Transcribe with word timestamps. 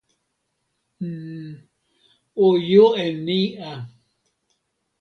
n. 1.45 1.49
o 2.45 2.47
jo 2.69 2.85
e 3.03 3.05
ni 3.25 3.39
a. 3.69 3.71